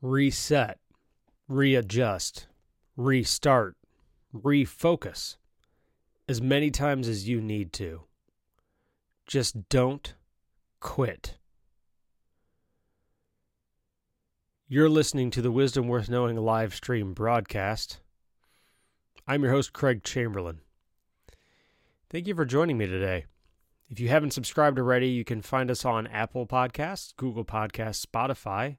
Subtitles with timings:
[0.00, 0.78] reset,
[1.48, 2.46] readjust,
[2.96, 3.76] restart,
[4.34, 5.36] refocus
[6.28, 8.02] as many times as you need to.
[9.26, 10.14] Just don't
[10.80, 11.38] quit.
[14.68, 18.00] You're listening to the Wisdom Worth Knowing live stream broadcast.
[19.26, 20.60] I'm your host, Craig Chamberlain.
[22.10, 23.26] Thank you for joining me today.
[23.88, 28.76] If you haven't subscribed already, you can find us on Apple Podcasts, Google Podcasts, Spotify,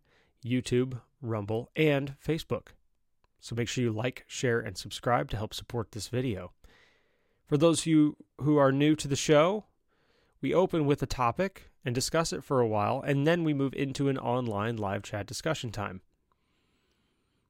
[0.47, 2.67] YouTube, Rumble, and Facebook.
[3.39, 6.51] So make sure you like, share, and subscribe to help support this video.
[7.47, 9.65] For those of you who are new to the show,
[10.41, 13.73] we open with a topic and discuss it for a while, and then we move
[13.73, 16.01] into an online live chat discussion time.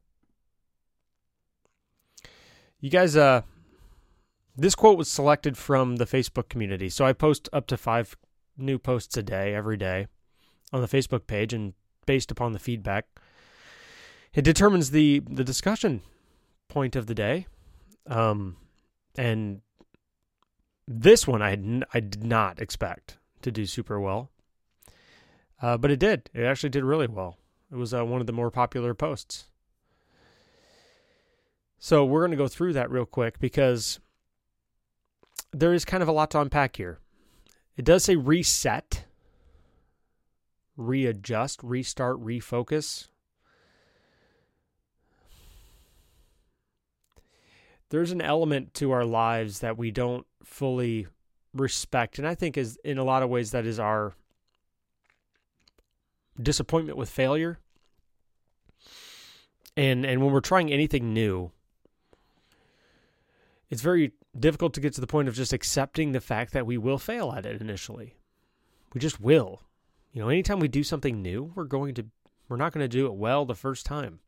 [2.80, 3.42] You guys, uh,
[4.56, 6.88] this quote was selected from the Facebook community.
[6.88, 8.16] So I post up to five
[8.56, 10.06] new posts a day, every day,
[10.72, 11.74] on the Facebook page, and
[12.06, 13.06] based upon the feedback,
[14.34, 16.02] it determines the the discussion
[16.68, 17.46] point of the day.
[18.06, 18.56] Um,
[19.16, 19.60] and
[20.86, 24.30] this one I had, I did not expect to do super well,
[25.60, 26.30] uh, but it did.
[26.32, 27.36] It actually did really well.
[27.70, 29.44] It was uh, one of the more popular posts.
[31.78, 34.00] So we're going to go through that real quick because
[35.52, 36.98] there is kind of a lot to unpack here.
[37.76, 39.04] It does say reset,
[40.78, 43.08] readjust, restart, refocus.
[47.90, 51.08] There's an element to our lives that we don't fully
[51.52, 52.18] respect.
[52.18, 54.14] And I think is in a lot of ways that is our
[56.40, 57.58] disappointment with failure.
[59.76, 61.50] And and when we're trying anything new,
[63.70, 66.78] it's very difficult to get to the point of just accepting the fact that we
[66.78, 68.16] will fail at it initially.
[68.92, 69.62] We just will.
[70.12, 72.06] You know, anytime we do something new, we're going to
[72.48, 74.20] we're not going to do it well the first time.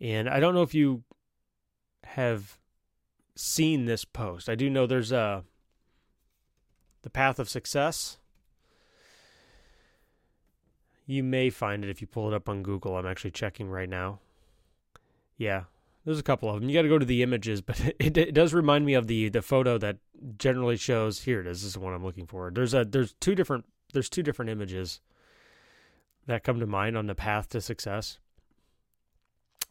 [0.00, 1.04] And I don't know if you
[2.04, 2.58] have
[3.34, 4.48] seen this post.
[4.48, 5.44] I do know there's a
[7.02, 8.18] the path of success.
[11.06, 12.96] You may find it if you pull it up on Google.
[12.96, 14.18] I'm actually checking right now.
[15.38, 15.64] Yeah,
[16.04, 16.68] there's a couple of them.
[16.68, 19.28] You got to go to the images, but it, it, does remind me of the
[19.28, 19.98] the photo that
[20.36, 21.22] generally shows.
[21.22, 21.60] Here it is.
[21.60, 22.50] This is the one I'm looking for.
[22.50, 25.00] There's a there's two different there's two different images
[26.26, 28.18] that come to mind on the path to success.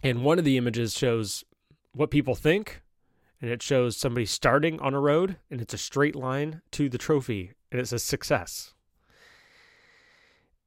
[0.04, 1.44] And one of the images shows
[1.94, 2.82] what people think,
[3.42, 6.98] and it shows somebody starting on a road, and it's a straight line to the
[6.98, 8.74] trophy, and it says success.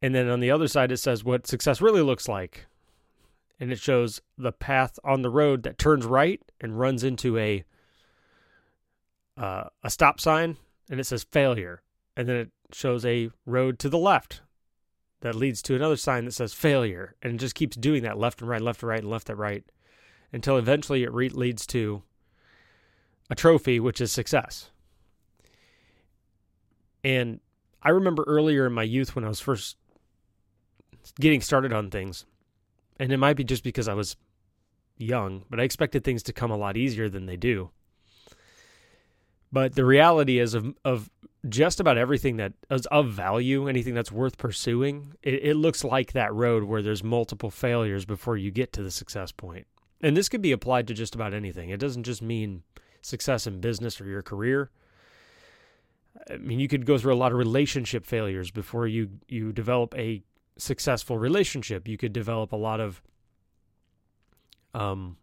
[0.01, 2.67] And then on the other side, it says what success really looks like
[3.61, 7.65] and it shows the path on the road that turns right and runs into a
[9.37, 10.57] uh, a stop sign,
[10.91, 11.83] and it says failure,
[12.17, 14.43] and then it shows a road to the left
[15.21, 18.41] that leads to another sign that says failure, and it just keeps doing that left
[18.41, 19.65] and right, left and right, and left and right,
[20.33, 22.03] until eventually it re- leads to
[23.31, 24.71] a trophy, which is success.
[27.03, 27.41] And
[27.83, 29.77] I remember earlier in my youth when I was first
[31.19, 32.25] getting started on things,
[32.99, 34.17] and it might be just because I was
[34.97, 37.71] young, but I expected things to come a lot easier than they do.
[39.51, 41.11] But the reality is of of
[41.49, 46.13] just about everything that is of value, anything that's worth pursuing, it, it looks like
[46.13, 49.67] that road where there's multiple failures before you get to the success point.
[50.01, 51.71] And this could be applied to just about anything.
[51.71, 52.63] It doesn't just mean
[53.03, 54.71] success in business or your career.
[56.31, 59.97] I mean, you could go through a lot of relationship failures before you you develop
[59.97, 60.23] a
[60.57, 61.87] successful relationship.
[61.87, 63.01] You could develop a lot of
[64.75, 65.17] um,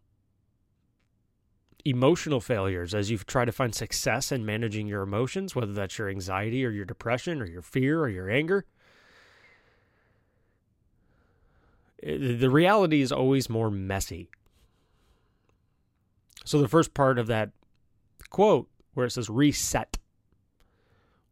[1.85, 6.09] emotional failures as you try to find success in managing your emotions, whether that's your
[6.09, 8.65] anxiety or your depression or your fear or your anger.
[12.03, 14.29] Eh, the reality is always more messy.
[16.43, 17.51] So the first part of that
[18.29, 19.97] quote where it says reset.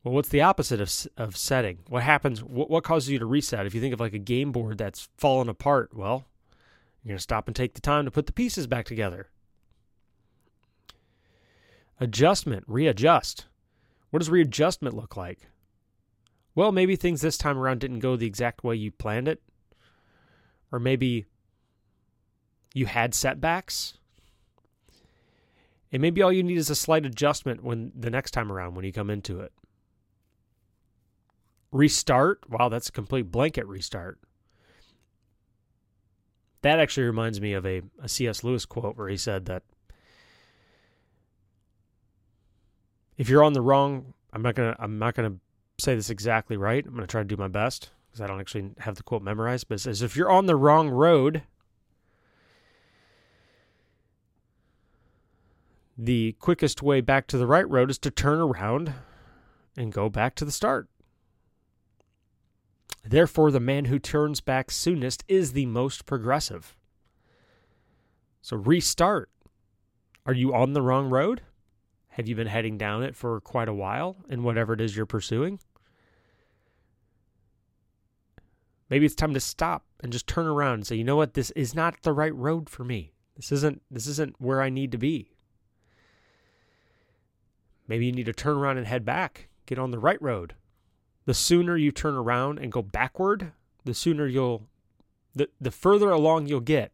[0.03, 1.79] Well, what's the opposite of of setting?
[1.87, 2.43] What happens?
[2.43, 3.65] What, what causes you to reset?
[3.65, 6.25] If you think of like a game board that's fallen apart, well,
[7.03, 9.29] you're going to stop and take the time to put the pieces back together.
[12.03, 13.45] Adjustment, readjust.
[14.09, 15.47] What does readjustment look like?
[16.53, 19.41] Well, maybe things this time around didn't go the exact way you planned it.
[20.69, 21.27] Or maybe
[22.73, 23.99] you had setbacks.
[25.93, 28.83] And maybe all you need is a slight adjustment when the next time around when
[28.83, 29.53] you come into it.
[31.71, 32.49] Restart.
[32.49, 34.19] Wow, that's a complete blanket restart.
[36.63, 38.43] That actually reminds me of a, a C.S.
[38.43, 39.63] Lewis quote where he said that
[43.17, 45.35] if you're on the wrong, I'm not gonna I'm not gonna
[45.79, 46.85] say this exactly right.
[46.85, 49.67] I'm gonna try to do my best because I don't actually have the quote memorized.
[49.67, 51.43] But it says if you're on the wrong road,
[55.97, 58.93] the quickest way back to the right road is to turn around
[59.77, 60.87] and go back to the start.
[63.05, 66.75] Therefore, the man who turns back soonest is the most progressive.
[68.41, 69.29] So restart.
[70.25, 71.41] Are you on the wrong road?
[72.13, 75.07] Have you been heading down it for quite a while in whatever it is you're
[75.07, 75.59] pursuing?
[78.87, 81.33] Maybe it's time to stop and just turn around and say, "You know what?
[81.33, 83.13] This is not the right road for me.
[83.35, 85.35] This isn't this isn't where I need to be."
[87.87, 90.53] Maybe you need to turn around and head back, get on the right road.
[91.25, 93.53] The sooner you turn around and go backward,
[93.85, 94.69] the sooner you'll
[95.33, 96.91] the the further along you'll get.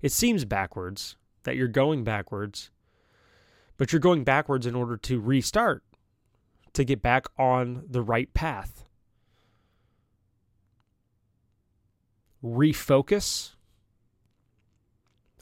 [0.00, 2.70] It seems backwards that you're going backwards,
[3.78, 5.82] but you're going backwards in order to restart,
[6.74, 8.84] to get back on the right path.
[12.44, 13.52] Refocus.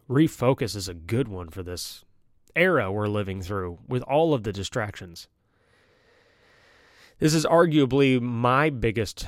[0.08, 2.04] Refocus is a good one for this
[2.54, 5.28] era we're living through with all of the distractions.
[7.18, 9.26] This is arguably my biggest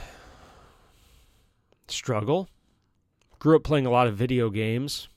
[1.89, 2.49] struggle.
[3.39, 5.09] Grew up playing a lot of video games,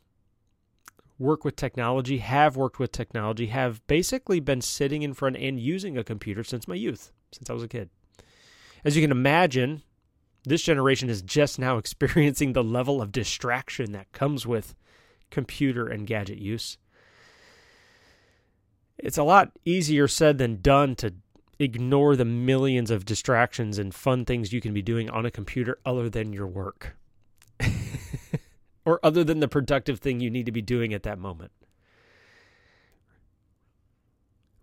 [1.22, 5.98] work with technology, have worked with technology, have basically been sitting in front and using
[5.98, 7.90] a computer since my youth, since I was a kid.
[8.84, 9.84] As you can imagine,
[10.44, 14.76] this generation is just now experiencing the level of distraction that comes with
[15.30, 16.78] computer and gadget use
[19.02, 21.14] it's a lot easier said than done to
[21.60, 25.78] ignore the millions of distractions and fun things you can be doing on a computer
[25.86, 26.96] other than your work
[28.86, 31.52] or other than the productive thing you need to be doing at that moment.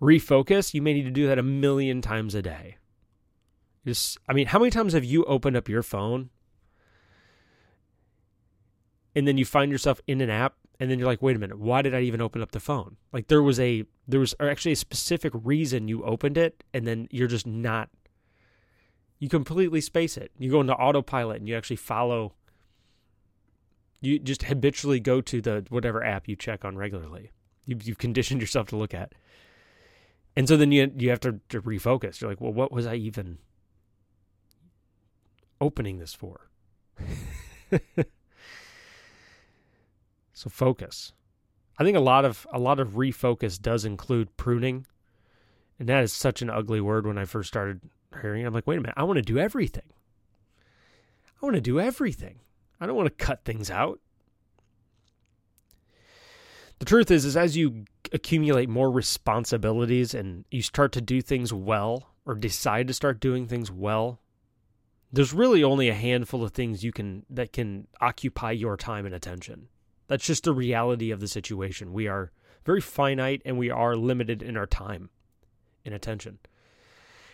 [0.00, 2.76] Refocus, you may need to do that a million times a day.
[3.85, 6.31] Just, I mean, how many times have you opened up your phone
[9.15, 11.59] and then you find yourself in an app and then you're like wait a minute
[11.59, 14.73] why did i even open up the phone like there was a there was actually
[14.73, 17.88] a specific reason you opened it and then you're just not
[19.19, 22.35] you completely space it you go into autopilot and you actually follow
[24.00, 27.31] you just habitually go to the whatever app you check on regularly
[27.65, 29.12] you've, you've conditioned yourself to look at
[30.37, 32.95] and so then you you have to, to refocus you're like well what was i
[32.95, 33.39] even
[35.61, 36.49] opening this for
[40.39, 41.12] So focus.
[41.81, 44.87] I think a lot of a lot of refocus does include pruning.
[45.81, 47.81] And that is such an ugly word when I first started
[48.22, 48.46] hearing it.
[48.46, 49.91] I'm like, wait a minute, I want to do everything.
[51.43, 52.39] I want to do everything.
[52.81, 54.01] I don't want to cut things out.
[56.79, 61.53] The truth is is as you accumulate more responsibilities and you start to do things
[61.53, 64.20] well or decide to start doing things well,
[65.13, 69.15] there's really only a handful of things you can that can occupy your time and
[69.15, 69.69] attention.
[70.06, 71.93] That's just the reality of the situation.
[71.93, 72.31] We are
[72.65, 75.11] very finite and we are limited in our time
[75.85, 76.39] and attention.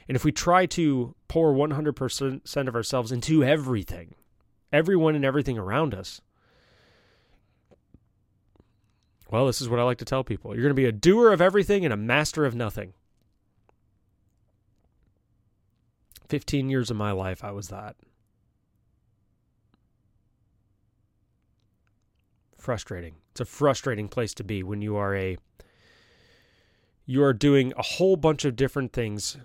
[0.08, 4.14] And if we try to pour 100% of ourselves into everything,
[4.74, 6.20] everyone and everything around us,
[9.30, 10.54] well, this is what I like to tell people.
[10.54, 12.92] You're going to be a doer of everything and a master of nothing.
[16.28, 17.96] 15 years of my life, I was that.
[22.64, 23.16] frustrating.
[23.30, 25.36] It's a frustrating place to be when you are a
[27.04, 29.36] you are doing a whole bunch of different things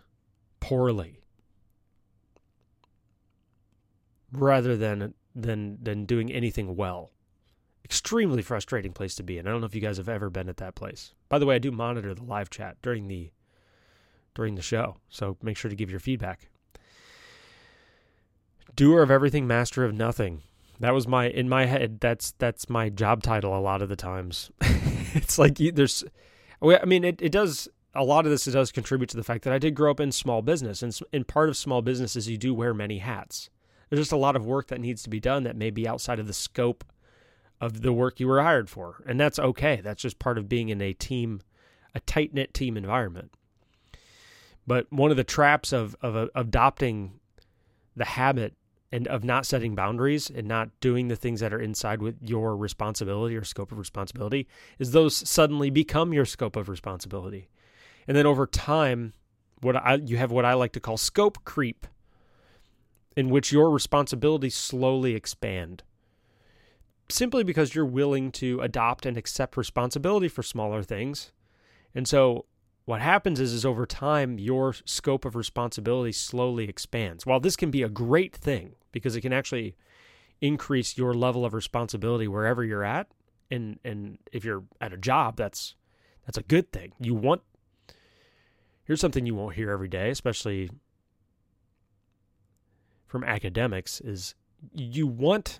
[0.61, 1.19] poorly
[4.31, 7.11] rather than than than doing anything well.
[7.83, 10.49] Extremely frustrating place to be and I don't know if you guys have ever been
[10.49, 11.13] at that place.
[11.27, 13.31] By the way, I do monitor the live chat during the
[14.35, 16.49] during the show, so make sure to give your feedback.
[18.75, 20.43] Doer of everything, master of nothing.
[20.79, 21.99] That was my in my head.
[21.99, 24.51] That's that's my job title a lot of the times.
[25.13, 26.03] it's like there's,
[26.61, 29.43] I mean, it, it does, a lot of this it does contribute to the fact
[29.43, 30.81] that I did grow up in small business.
[30.81, 33.49] And in part of small business is you do wear many hats.
[33.89, 36.19] There's just a lot of work that needs to be done that may be outside
[36.19, 36.83] of the scope
[37.61, 39.03] of the work you were hired for.
[39.05, 39.81] And that's okay.
[39.83, 41.41] That's just part of being in a team,
[41.93, 43.31] a tight knit team environment.
[44.65, 47.19] But one of the traps of, of, of adopting
[47.95, 48.53] the habit
[48.91, 52.55] and of not setting boundaries and not doing the things that are inside with your
[52.55, 57.49] responsibility or scope of responsibility is those suddenly become your scope of responsibility.
[58.07, 59.13] And then over time,
[59.61, 61.85] what I you have what I like to call scope creep
[63.19, 65.83] in which your responsibilities slowly expand.
[67.09, 71.33] Simply because you're willing to adopt and accept responsibility for smaller things.
[71.93, 72.45] And so
[72.85, 77.25] what happens is is over time your scope of responsibility slowly expands.
[77.25, 79.75] While this can be a great thing because it can actually
[80.39, 83.07] increase your level of responsibility wherever you're at
[83.51, 85.75] and and if you're at a job that's
[86.25, 86.93] that's a good thing.
[87.01, 87.41] You want
[88.85, 90.69] Here's something you won't hear every day, especially
[93.09, 94.35] from academics is
[94.71, 95.59] you want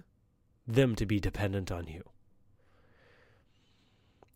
[0.68, 2.04] them to be dependent on you.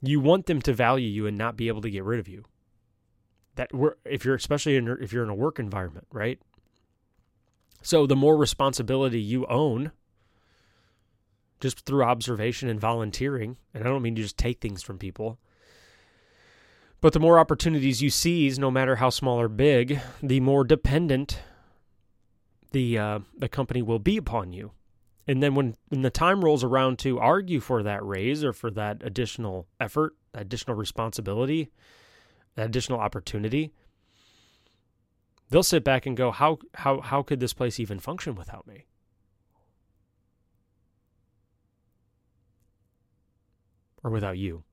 [0.01, 2.43] You want them to value you and not be able to get rid of you
[3.55, 6.39] that we're if you're especially in if you're in a work environment, right?
[7.83, 9.91] So the more responsibility you own
[11.59, 15.37] just through observation and volunteering, and I don't mean to just take things from people,
[16.99, 21.39] but the more opportunities you seize, no matter how small or big, the more dependent
[22.73, 24.71] the uh, the company will be upon you.
[25.25, 28.69] And then when, when the time rolls around to argue for that raise or for
[28.71, 31.71] that additional effort, additional responsibility,
[32.55, 33.71] that additional opportunity,
[35.49, 38.85] they'll sit back and go, how how how could this place even function without me?
[44.03, 44.63] Or without you.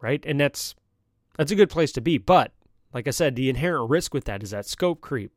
[0.00, 0.24] Right?
[0.26, 0.74] And that's
[1.36, 2.52] that's a good place to be, but
[2.92, 5.30] like I said, the inherent risk with that is that scope creep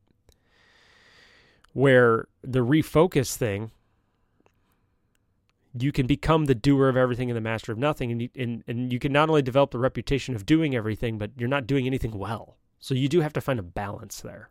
[1.74, 3.72] where the refocus thing
[5.76, 8.12] you can become the doer of everything and the master of nothing.
[8.12, 11.32] And you, and, and you can not only develop the reputation of doing everything but
[11.36, 12.58] you're not doing anything well.
[12.80, 14.50] So you do have to find a balance there.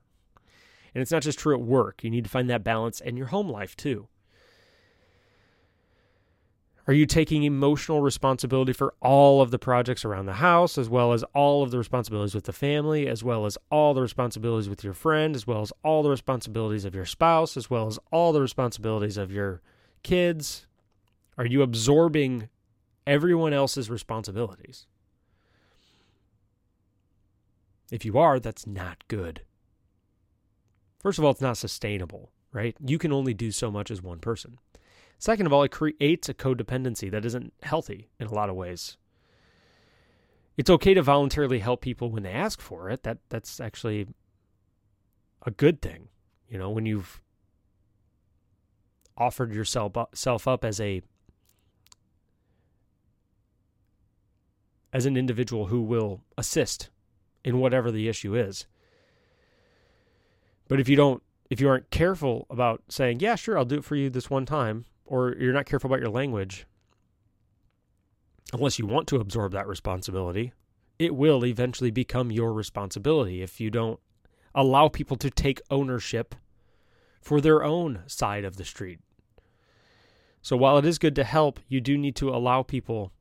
[0.95, 2.03] And it's not just true at work.
[2.03, 4.09] You need to find that balance in your home life too
[6.87, 11.13] are you taking emotional responsibility for all of the projects around the house, as well
[11.13, 14.83] as all of the responsibilities with the family, as well as all the responsibilities with
[14.83, 18.33] your friend, as well as all the responsibilities of your spouse, as well as all
[18.33, 19.63] the responsibilities of your
[20.03, 20.67] kids,
[21.39, 22.49] are you absorbing
[23.07, 24.87] everyone else's responsibilities?
[27.93, 29.43] If you are, that's not good.
[30.99, 32.77] First of all, it's not sustainable, right?
[32.85, 34.59] You can only do so much as one person.
[35.19, 38.97] Second of all, it creates a codependency that isn't healthy in a lot of ways.
[40.57, 43.05] It's okay to voluntarily help people when they ask for it.
[43.05, 44.09] That that's actually
[45.47, 46.09] a good thing.
[46.49, 47.23] You know, when you've
[49.17, 51.03] offered yourself self up as a
[54.93, 56.91] as an individual who will assist
[57.45, 58.67] in whatever the issue is.
[60.69, 63.85] But if you don't, if you aren't careful about saying, yeah, sure, I'll do it
[63.85, 66.67] for you this one time, or you're not careful about your language,
[68.53, 70.53] unless you want to absorb that responsibility,
[70.99, 74.01] it will eventually become your responsibility if you don't
[74.55, 76.35] allow people to take ownership
[77.21, 79.01] for their own side of the street.
[80.43, 83.13] So while it is good to help, you do need to allow people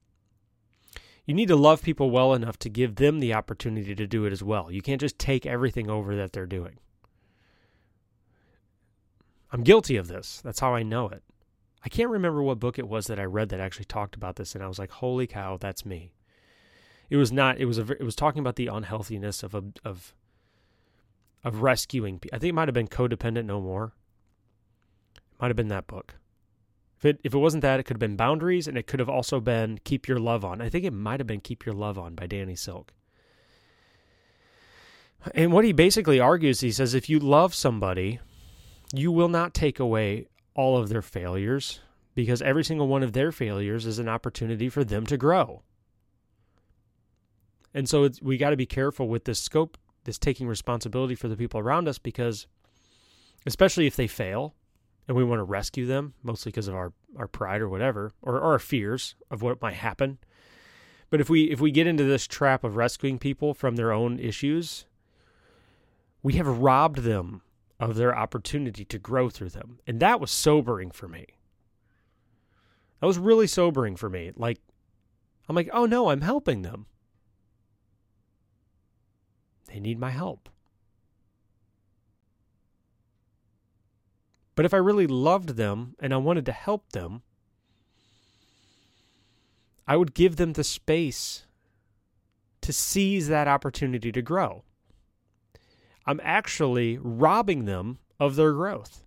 [1.25, 4.33] you need to love people well enough to give them the opportunity to do it
[4.33, 4.71] as well.
[4.71, 6.77] You can't just take everything over that they're doing.
[9.51, 10.41] I'm guilty of this.
[10.43, 11.23] That's how I know it.
[11.83, 14.53] I can't remember what book it was that I read that actually talked about this,
[14.53, 16.13] and I was like, "Holy cow, that's me."
[17.09, 17.59] It was not.
[17.59, 17.83] It was a.
[17.91, 20.13] It was talking about the unhealthiness of a, of
[21.43, 22.19] of rescuing.
[22.31, 23.93] I think it might have been codependent no more.
[25.15, 26.15] It might have been that book.
[26.99, 29.09] If it if it wasn't that, it could have been Boundaries, and it could have
[29.09, 30.61] also been Keep Your Love On.
[30.61, 32.93] I think it might have been Keep Your Love On by Danny Silk.
[35.35, 38.19] And what he basically argues, he says, if you love somebody,
[38.93, 41.79] you will not take away all of their failures
[42.13, 45.63] because every single one of their failures is an opportunity for them to grow.
[47.73, 51.37] And so we got to be careful with this scope, this taking responsibility for the
[51.37, 52.47] people around us, because
[53.45, 54.55] especially if they fail,
[55.07, 58.35] and we want to rescue them, mostly because of our, our pride or whatever, or,
[58.35, 60.17] or our fears of what might happen.
[61.09, 64.17] But if we if we get into this trap of rescuing people from their own
[64.17, 64.85] issues,
[66.23, 67.41] we have robbed them
[67.81, 69.79] of their opportunity to grow through them.
[69.87, 71.25] And that was sobering for me.
[72.99, 74.31] That was really sobering for me.
[74.35, 74.59] Like
[75.49, 76.85] I'm like, oh no, I'm helping them.
[79.65, 80.47] They need my help.
[84.53, 87.23] But if I really loved them and I wanted to help them,
[89.87, 91.47] I would give them the space
[92.61, 94.63] to seize that opportunity to grow.
[96.05, 99.03] I'm actually robbing them of their growth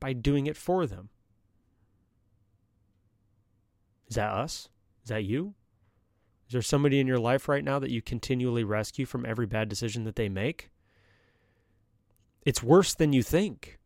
[0.00, 1.08] by doing it for them.
[4.08, 4.68] Is that us?
[5.04, 5.54] Is that you?
[6.46, 9.68] Is there somebody in your life right now that you continually rescue from every bad
[9.68, 10.70] decision that they make?
[12.44, 13.78] It's worse than you think.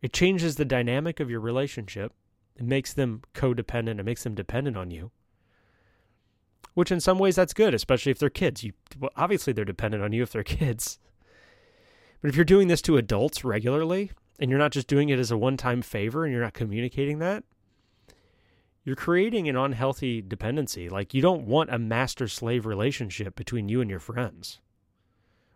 [0.00, 2.12] It changes the dynamic of your relationship.
[2.56, 4.00] It makes them codependent.
[4.00, 5.10] It makes them dependent on you.
[6.72, 8.64] Which, in some ways, that's good, especially if they're kids.
[8.64, 10.98] You well, obviously they're dependent on you if they're kids.
[12.20, 15.30] But if you're doing this to adults regularly, and you're not just doing it as
[15.30, 17.44] a one-time favor, and you're not communicating that,
[18.84, 20.88] you're creating an unhealthy dependency.
[20.88, 24.60] Like you don't want a master slave relationship between you and your friends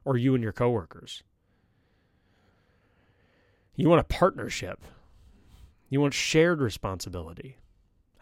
[0.04, 1.22] or you and your coworkers.
[3.76, 4.80] You want a partnership.
[5.90, 7.58] You want shared responsibility.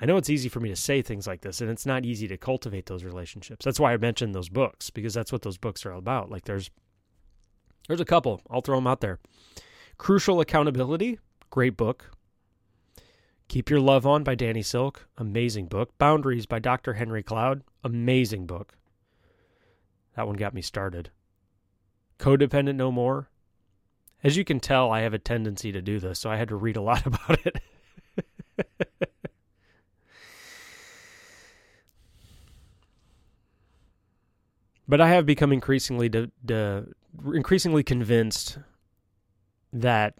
[0.00, 2.28] I know it's easy for me to say things like this, and it's not easy
[2.28, 3.64] to cultivate those relationships.
[3.64, 6.30] That's why I mentioned those books because that's what those books are all about.
[6.30, 6.70] Like there's
[7.88, 8.42] there's a couple.
[8.50, 9.18] I'll throw them out there.
[9.96, 11.18] Crucial Accountability,
[11.50, 12.10] great book.
[13.48, 15.96] Keep Your Love On by Danny Silk, amazing book.
[15.98, 16.94] Boundaries by Dr.
[16.94, 18.74] Henry Cloud, amazing book.
[20.16, 21.10] That one got me started.
[22.18, 23.30] Codependent No More.
[24.24, 26.56] As you can tell, I have a tendency to do this, so I had to
[26.56, 27.62] read a lot about it.
[34.88, 36.84] But I have become increasingly de- de-
[37.34, 38.58] increasingly convinced
[39.72, 40.14] that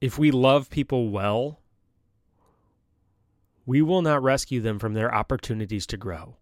[0.00, 1.60] if we love people well,
[3.66, 6.36] we will not rescue them from their opportunities to grow.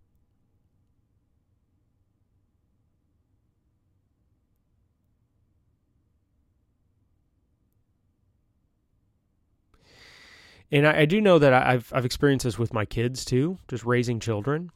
[10.73, 13.84] And I, I, do know that I've I've experienced this with my kids too, just
[13.84, 14.71] raising children.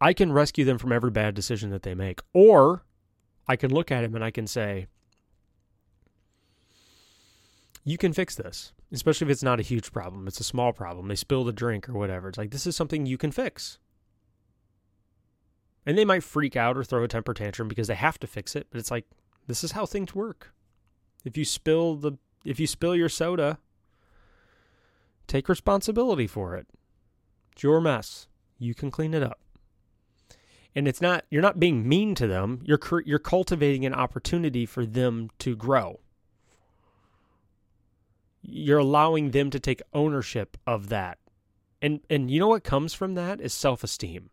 [0.00, 2.84] I can rescue them from every bad decision that they make, or
[3.46, 4.86] I can look at them and I can say,
[7.84, 10.26] "You can fix this." especially if it's not a huge problem.
[10.26, 11.08] It's a small problem.
[11.08, 12.28] They spilled a drink or whatever.
[12.28, 13.78] It's like, this is something you can fix.
[15.84, 18.56] And they might freak out or throw a temper tantrum because they have to fix
[18.56, 19.06] it, but it's like,
[19.46, 20.52] this is how things work.
[21.24, 22.12] If you spill the
[22.44, 23.58] if you spill your soda,
[25.26, 26.66] take responsibility for it.
[27.52, 28.28] It's your mess.
[28.58, 29.40] You can clean it up.
[30.78, 32.60] And it's not you're not being mean to them.
[32.64, 36.00] You're you're cultivating an opportunity for them to grow
[38.42, 41.18] you're allowing them to take ownership of that.
[41.80, 44.30] And and you know what comes from that is self-esteem.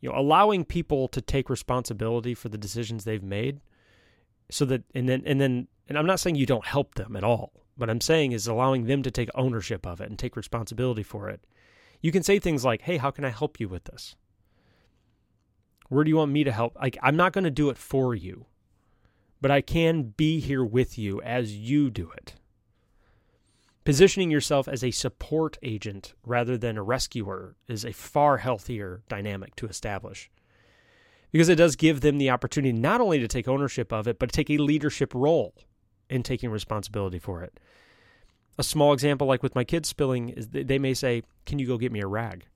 [0.00, 3.60] You know, allowing people to take responsibility for the decisions they've made
[4.50, 7.24] so that and then and then and I'm not saying you don't help them at
[7.24, 7.52] all.
[7.76, 11.30] What I'm saying is allowing them to take ownership of it and take responsibility for
[11.30, 11.40] it.
[12.02, 14.16] You can say things like, "Hey, how can I help you with this?"
[15.90, 16.76] Where do you want me to help?
[16.76, 18.46] Like I'm not going to do it for you,
[19.40, 22.36] but I can be here with you as you do it.
[23.84, 29.56] Positioning yourself as a support agent rather than a rescuer is a far healthier dynamic
[29.56, 30.30] to establish
[31.32, 34.30] because it does give them the opportunity not only to take ownership of it, but
[34.30, 35.54] to take a leadership role
[36.08, 37.58] in taking responsibility for it.
[38.58, 41.78] A small example, like with my kids spilling, is they may say, Can you go
[41.78, 42.46] get me a rag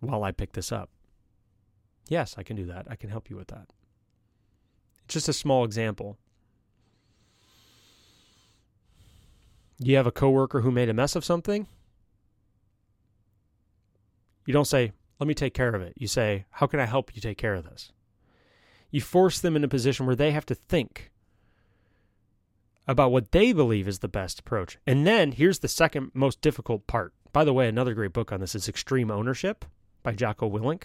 [0.00, 0.88] while I pick this up?
[2.08, 2.86] Yes, I can do that.
[2.88, 3.66] I can help you with that.
[5.04, 6.18] It's just a small example.
[9.78, 11.66] You have a coworker who made a mess of something.
[14.46, 15.94] You don't say, let me take care of it.
[15.96, 17.92] You say, how can I help you take care of this?
[18.90, 21.10] You force them in a position where they have to think
[22.88, 24.78] about what they believe is the best approach.
[24.86, 27.12] And then here's the second most difficult part.
[27.32, 29.64] By the way, another great book on this is Extreme Ownership
[30.02, 30.84] by Jocko Willink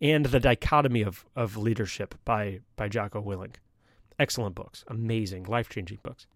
[0.00, 3.56] and The Dichotomy of, of Leadership by, by Jocko Willink.
[4.18, 6.26] Excellent books, amazing, life changing books.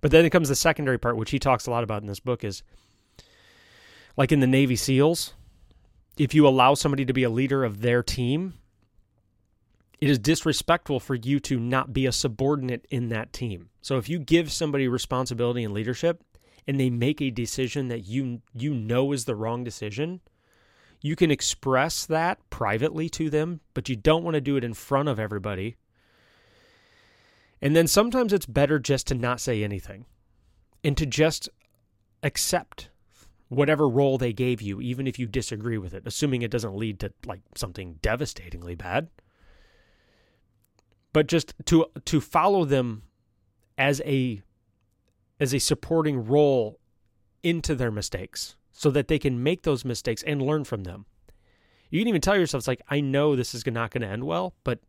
[0.00, 2.20] But then it comes the secondary part, which he talks a lot about in this
[2.20, 2.62] book, is
[4.16, 5.34] like in the Navy SEALs,
[6.16, 8.54] if you allow somebody to be a leader of their team,
[10.00, 13.70] it is disrespectful for you to not be a subordinate in that team.
[13.82, 16.22] So if you give somebody responsibility and leadership
[16.66, 20.20] and they make a decision that you you know is the wrong decision,
[21.06, 24.74] you can express that privately to them, but you don't want to do it in
[24.74, 25.76] front of everybody
[27.60, 30.04] and then sometimes it's better just to not say anything
[30.84, 31.48] and to just
[32.22, 32.90] accept
[33.48, 37.00] whatever role they gave you, even if you disagree with it, assuming it doesn't lead
[37.00, 39.08] to like something devastatingly bad.
[41.12, 43.04] But just to to follow them
[43.78, 44.42] as a
[45.40, 46.78] as a supporting role
[47.42, 51.06] into their mistakes so that they can make those mistakes and learn from them.
[51.88, 54.24] You can even tell yourself, it's like, I know this is not going to end
[54.24, 54.80] well, but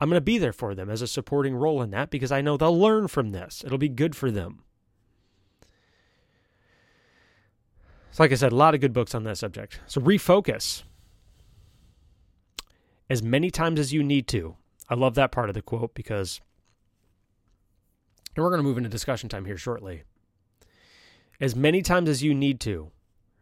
[0.00, 2.42] I'm going to be there for them as a supporting role in that because I
[2.42, 3.64] know they'll learn from this.
[3.66, 4.62] It'll be good for them.
[8.12, 9.80] So, like I said, a lot of good books on that subject.
[9.86, 10.84] So, refocus
[13.10, 14.54] as many times as you need to.
[14.88, 16.40] I love that part of the quote because
[18.36, 20.04] and we're going to move into discussion time here shortly.
[21.40, 22.90] As many times as you need to,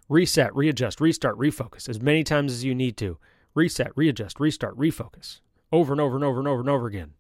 [0.09, 1.89] reset, readjust, restart, refocus.
[1.89, 3.19] As many times as you need to,
[3.55, 5.41] reset, readjust, restart, refocus.
[5.71, 7.13] Over and over and over and over and over again.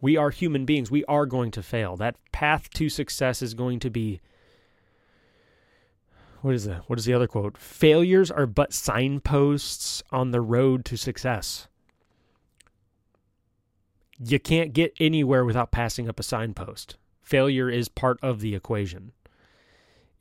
[0.00, 0.90] We are human beings.
[0.90, 1.96] We are going to fail.
[1.96, 4.20] That path to success is going to be
[6.42, 7.56] what is the what is the other quote?
[7.56, 11.68] Failures are but signposts on the road to success
[14.18, 16.96] you can't get anywhere without passing up a signpost.
[17.22, 19.12] Failure is part of the equation.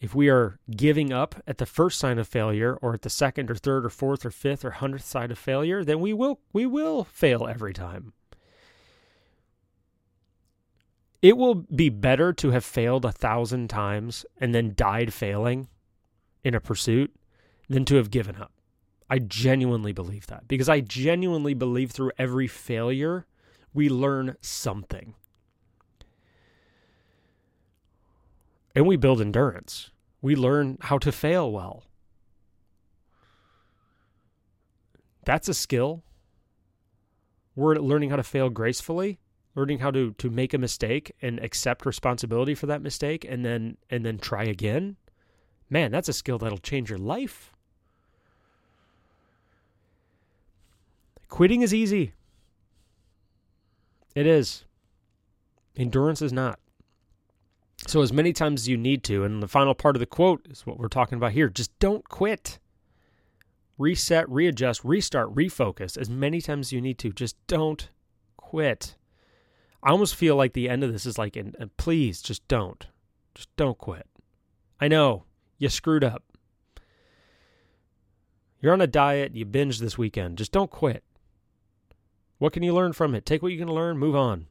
[0.03, 3.49] If we are giving up at the first sign of failure or at the second
[3.49, 6.65] or third or fourth or fifth or hundredth sign of failure, then we will we
[6.65, 8.11] will fail every time.
[11.21, 15.69] It will be better to have failed a thousand times and then died failing
[16.43, 17.15] in a pursuit
[17.69, 18.51] than to have given up.
[19.09, 23.25] I genuinely believe that because I genuinely believe through every failure
[23.73, 25.15] we learn something.
[28.75, 29.91] And we build endurance.
[30.23, 31.83] We learn how to fail well.
[35.25, 36.01] That's a skill.
[37.57, 39.19] We're learning how to fail gracefully,
[39.53, 43.75] learning how to to make a mistake and accept responsibility for that mistake and then
[43.89, 44.95] and then try again.
[45.69, 47.51] Man, that's a skill that'll change your life.
[51.27, 52.13] Quitting is easy.
[54.15, 54.63] It is.
[55.75, 56.59] Endurance is not.
[57.87, 60.45] So, as many times as you need to, and the final part of the quote
[60.49, 62.59] is what we're talking about here just don't quit.
[63.77, 67.11] Reset, readjust, restart, refocus as many times as you need to.
[67.11, 67.89] Just don't
[68.37, 68.95] quit.
[69.81, 72.47] I almost feel like the end of this is like, and, and uh, please just
[72.47, 72.87] don't.
[73.35, 74.07] Just don't quit.
[74.79, 75.25] I know
[75.57, 76.23] you screwed up.
[78.61, 80.37] You're on a diet, you binge this weekend.
[80.37, 81.03] Just don't quit.
[82.37, 83.25] What can you learn from it?
[83.25, 84.47] Take what you can learn, move on.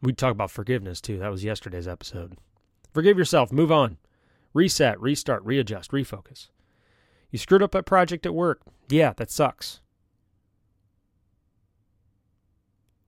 [0.00, 1.18] We talk about forgiveness too.
[1.18, 2.36] That was yesterday's episode.
[2.92, 3.98] Forgive yourself, move on.
[4.54, 6.48] Reset, restart, readjust, refocus.
[7.30, 8.62] You screwed up a project at work.
[8.88, 9.80] Yeah, that sucks.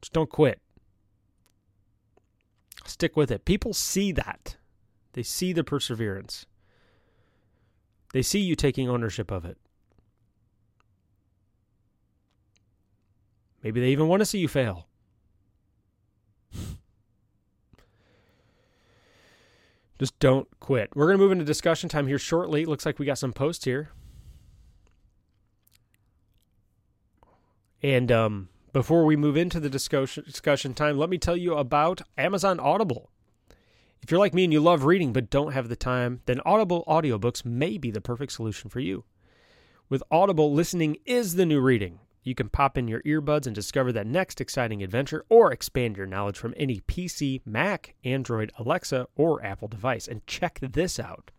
[0.03, 0.61] Just don't quit.
[2.85, 3.45] Stick with it.
[3.45, 4.57] People see that.
[5.13, 6.47] They see the perseverance.
[8.13, 9.59] They see you taking ownership of it.
[13.63, 14.87] Maybe they even want to see you fail.
[20.01, 20.89] Just don't quit.
[20.97, 22.65] We're going to move into discussion time here shortly.
[22.65, 23.91] Looks like we got some posts here.
[27.83, 32.01] And um, before we move into the discussion discussion time, let me tell you about
[32.17, 33.11] Amazon Audible.
[34.01, 36.83] If you're like me and you love reading but don't have the time, then Audible
[36.89, 39.05] audiobooks may be the perfect solution for you.
[39.91, 41.99] With Audible, listening is the new reading.
[42.23, 46.07] You can pop in your earbuds and discover that next exciting adventure or expand your
[46.07, 50.07] knowledge from any PC, Mac, Android, Alexa, or Apple device.
[50.07, 51.31] And check this out.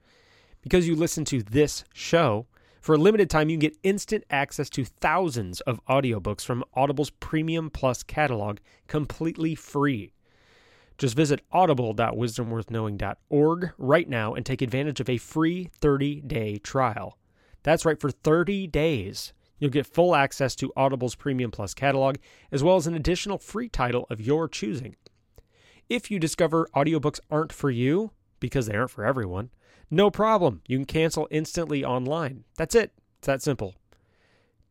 [0.62, 2.48] Because you listen to this show,
[2.82, 7.12] for a limited time, you can get instant access to thousands of audiobooks from Audible's
[7.12, 10.14] Premium Plus catalog completely free.
[10.98, 17.20] Just visit audible.wisdomworthknowing.org right now and take advantage of a free 30 day trial.
[17.64, 19.34] That's right, for 30 days.
[19.62, 22.16] You'll get full access to Audible's Premium Plus catalog,
[22.52, 24.96] as well as an additional free title of your choosing.
[25.88, 29.52] If you discover audiobooks aren't for you, because they aren't for everyone,
[29.92, 30.62] no problem.
[30.68, 32.44] You can cancel instantly online.
[32.58, 32.92] That's it.
[33.20, 33.76] It's that simple.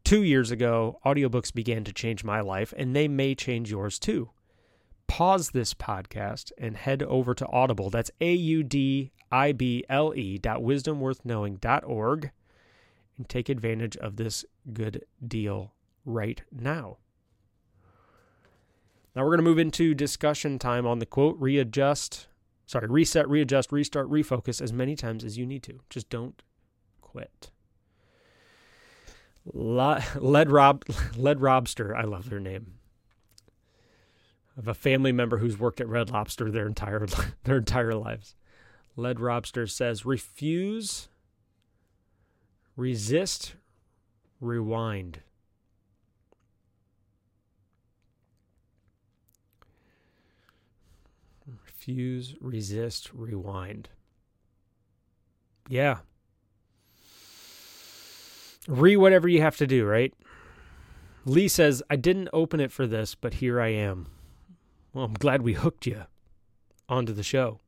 [0.03, 4.31] Two years ago, audiobooks began to change my life, and they may change yours too.
[5.07, 7.90] Pause this podcast and head over to Audible.
[7.90, 12.31] That's A U D I B L E dot wisdomworthknowing.org
[13.20, 15.73] and take advantage of this good deal
[16.05, 16.99] right now.
[19.14, 22.29] Now we're going to move into discussion time on the quote readjust,
[22.66, 25.81] sorry, reset, readjust, restart, refocus as many times as you need to.
[25.90, 26.42] Just don't
[27.01, 27.51] quit.
[29.44, 30.85] Led Rob
[31.16, 32.75] Led Robster, I love their name.
[34.57, 37.07] I have a family member who's worked at Red Lobster their entire
[37.44, 38.37] their entire lives.
[38.96, 41.09] Led Robster says refuse,
[42.77, 43.55] resist,
[44.40, 45.20] rewind.
[51.64, 53.88] Refuse, resist, rewind.
[55.68, 55.98] Yeah.
[58.68, 60.12] Re whatever you have to do, right?
[61.24, 64.09] Lee says, I didn't open it for this, but here I am.
[64.92, 66.05] Well, I'm glad we hooked you
[66.88, 67.61] onto the show.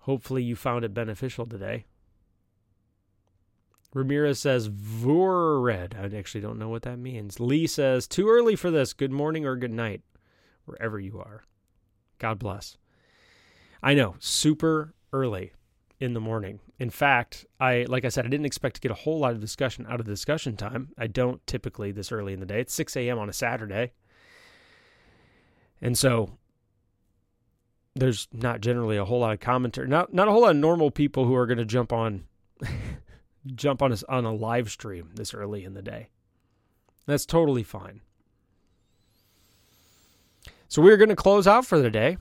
[0.00, 1.86] Hopefully, you found it beneficial today.
[3.96, 5.94] Ramirez says, Vored.
[5.98, 7.40] I actually don't know what that means.
[7.40, 8.92] Lee says, Too early for this.
[8.92, 10.02] Good morning or good night,
[10.66, 11.44] wherever you are.
[12.18, 12.76] God bless.
[13.82, 15.52] I know, super early
[15.98, 16.60] in the morning.
[16.78, 19.40] In fact, I like I said, I didn't expect to get a whole lot of
[19.40, 20.90] discussion out of the discussion time.
[20.98, 22.60] I don't typically this early in the day.
[22.60, 23.18] It's 6 a.m.
[23.18, 23.92] on a Saturday.
[25.80, 26.36] And so
[27.94, 29.88] there's not generally a whole lot of commentary.
[29.88, 32.24] Not not a whole lot of normal people who are going to jump on
[33.54, 36.08] jump on us on a live stream this early in the day.
[37.06, 38.00] That's totally fine.
[40.68, 42.18] So we're going to close out for the day.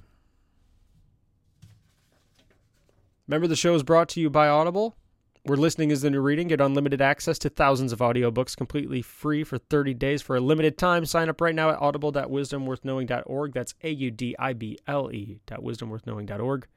[3.27, 4.95] Remember, the show is brought to you by Audible.
[5.43, 6.47] Where listening is the new reading.
[6.47, 10.75] Get unlimited access to thousands of audiobooks completely free for 30 days for a limited
[10.75, 11.05] time.
[11.05, 13.53] Sign up right now at audible.wisdomworthknowing.org.
[13.53, 16.67] That's A U D I B L E wisdomworthknowing.org.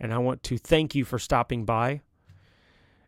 [0.00, 2.00] And I want to thank you for stopping by.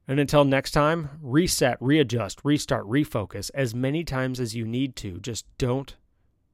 [0.06, 5.18] And until next time, reset, readjust, restart, refocus as many times as you need to.
[5.20, 5.96] Just don't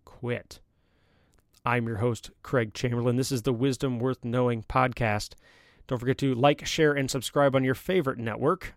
[0.04, 0.60] quit.
[1.64, 3.16] I'm your host, Craig Chamberlain.
[3.16, 5.34] This is the Wisdom Worth Knowing podcast.
[5.88, 8.74] Don't forget to like, share, and subscribe on your favorite network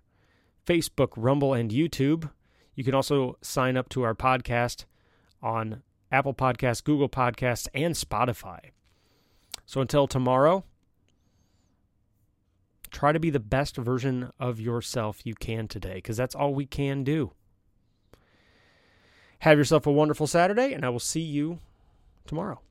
[0.66, 2.30] Facebook, Rumble, and YouTube.
[2.74, 4.86] You can also sign up to our podcast
[5.42, 8.72] on Apple Podcasts, Google Podcasts, and Spotify.
[9.66, 10.64] So until tomorrow,
[12.94, 16.66] try to be the best version of yourself you can today because that's all we
[16.66, 17.32] can do.
[19.40, 21.60] Have yourself a wonderful Saturday, and I will see you
[22.26, 22.62] tomorrow.